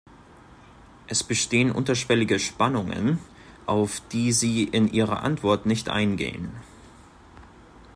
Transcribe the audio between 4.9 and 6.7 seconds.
Ihrer Antwort nicht eingehen.